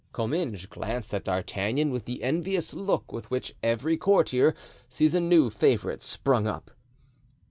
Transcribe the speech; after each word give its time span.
Comminges 0.15 0.65
glanced 0.67 1.13
at 1.13 1.25
D'Artagnan 1.25 1.91
with 1.91 2.05
the 2.05 2.23
envious 2.23 2.73
look 2.73 3.11
with 3.13 3.29
which 3.29 3.53
every 3.61 3.97
courtier 3.97 4.55
sees 4.89 5.13
a 5.13 5.19
new 5.21 5.51
favorite 5.51 6.01
spring 6.01 6.47
up. 6.47 6.71